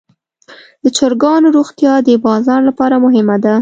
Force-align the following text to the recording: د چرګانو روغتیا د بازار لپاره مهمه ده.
د 0.83 0.85
چرګانو 0.97 1.47
روغتیا 1.57 1.93
د 2.07 2.09
بازار 2.25 2.59
لپاره 2.69 2.95
مهمه 3.05 3.35
ده. 3.45 3.55